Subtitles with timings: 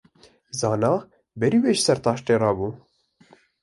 [0.59, 0.93] Zana
[1.39, 2.69] berî wê ji ser taştê rabû.